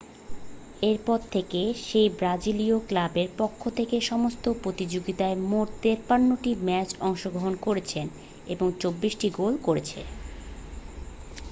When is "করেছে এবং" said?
7.65-8.67